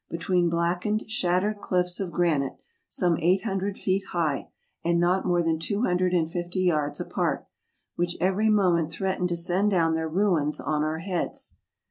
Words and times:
between 0.09 0.49
blackened 0.49 1.07
shattered 1.11 1.61
cliffs 1.61 1.99
of 1.99 2.11
granite, 2.11 2.57
some 2.87 3.19
eight 3.19 3.43
hundred 3.43 3.77
feet 3.77 4.03
high, 4.13 4.49
and 4.83 4.99
not 4.99 5.27
more 5.27 5.43
than 5.43 5.59
two 5.59 5.83
hundred 5.83 6.11
and 6.11 6.31
fifty 6.31 6.61
yards 6.61 6.99
apart; 6.99 7.45
which 7.97 8.17
every 8.19 8.49
moment 8.49 8.89
threatened 8.89 9.29
to 9.29 9.35
send 9.35 9.69
down 9.69 9.93
their 9.93 10.09
ruins 10.09 10.59
on 10.59 10.83
our 10.83 10.97
heads. 10.97 11.57